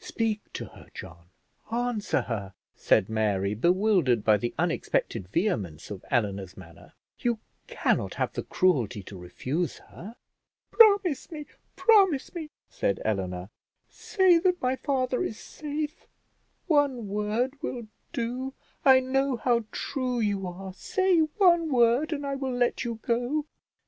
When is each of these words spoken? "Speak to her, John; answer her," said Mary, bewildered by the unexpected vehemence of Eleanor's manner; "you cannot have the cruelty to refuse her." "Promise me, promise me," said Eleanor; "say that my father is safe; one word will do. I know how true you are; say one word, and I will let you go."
"Speak 0.00 0.40
to 0.54 0.64
her, 0.64 0.88
John; 0.92 1.26
answer 1.70 2.22
her," 2.22 2.54
said 2.74 3.08
Mary, 3.08 3.54
bewildered 3.54 4.24
by 4.24 4.36
the 4.36 4.52
unexpected 4.58 5.28
vehemence 5.28 5.88
of 5.88 6.04
Eleanor's 6.10 6.56
manner; 6.56 6.94
"you 7.20 7.38
cannot 7.68 8.14
have 8.14 8.32
the 8.32 8.42
cruelty 8.42 9.04
to 9.04 9.16
refuse 9.16 9.78
her." 9.78 10.16
"Promise 10.72 11.30
me, 11.30 11.46
promise 11.76 12.34
me," 12.34 12.50
said 12.68 13.00
Eleanor; 13.04 13.50
"say 13.88 14.36
that 14.38 14.60
my 14.60 14.74
father 14.74 15.22
is 15.22 15.38
safe; 15.38 16.08
one 16.66 17.06
word 17.06 17.54
will 17.62 17.86
do. 18.12 18.52
I 18.84 18.98
know 18.98 19.36
how 19.36 19.64
true 19.70 20.18
you 20.18 20.44
are; 20.44 20.72
say 20.74 21.20
one 21.20 21.70
word, 21.70 22.12
and 22.12 22.26
I 22.26 22.34
will 22.34 22.52
let 22.52 22.82
you 22.82 22.98
go." 23.02 23.46